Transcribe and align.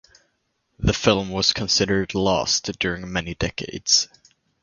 The 0.79 0.93
film 0.95 1.29
was 1.29 1.53
considered 1.53 2.15
lost 2.15 2.71
during 2.79 3.11
many 3.13 3.35
decades. 3.35 4.07